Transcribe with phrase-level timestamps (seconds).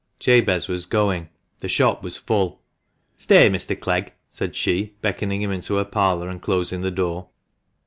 [0.17, 1.29] Jabez was going.
[1.59, 2.63] The shop was full."
[3.17, 3.79] Stay, Mr.
[3.79, 7.27] Clegg," said she, beckoning him into her parlour, and closing the door.